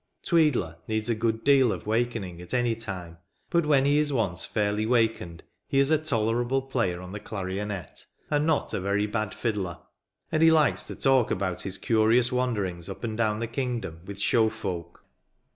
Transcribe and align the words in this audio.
"Tweedler" 0.27 0.77
needs 0.87 1.09
a 1.09 1.13
good 1.13 1.43
deal 1.43 1.71
of 1.71 1.85
wakening 1.85 2.41
at 2.41 2.55
any 2.55 2.75
time; 2.75 3.19
but 3.51 3.67
when 3.67 3.85
he 3.85 3.99
is 3.99 4.11
once 4.11 4.47
fairly 4.47 4.83
wakened, 4.83 5.43
he 5.67 5.77
is 5.77 5.91
a 5.91 5.99
tolerable 5.99 6.63
player 6.63 6.99
on 7.03 7.11
the 7.11 7.19
clarionet, 7.19 8.07
and 8.31 8.47
not 8.47 8.73
a 8.73 8.79
very 8.79 9.05
bad 9.05 9.31
fiddler; 9.31 9.77
and 10.31 10.41
he 10.41 10.49
likes 10.51 10.81
to 10.85 10.95
talk 10.95 11.29
about 11.29 11.61
his 11.61 11.77
curious 11.77 12.31
wanderings 12.31 12.89
up 12.89 13.03
and 13.03 13.15
down 13.15 13.41
the 13.41 13.45
kingdom, 13.45 14.01
with 14.07 14.17
show 14.17 14.49
folk. 14.49 15.03